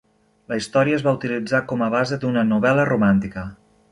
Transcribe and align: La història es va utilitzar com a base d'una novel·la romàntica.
La 0.53 0.57
història 0.61 0.97
es 0.99 1.03
va 1.07 1.13
utilitzar 1.17 1.59
com 1.73 1.85
a 1.87 1.91
base 1.97 2.19
d'una 2.25 2.47
novel·la 2.53 2.89
romàntica. 2.93 3.47